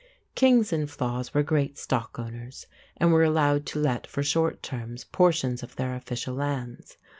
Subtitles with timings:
[0.33, 2.65] Kings and flaiths were great stock owners,
[2.97, 6.97] and were allowed to let for short terms portions of their official lands.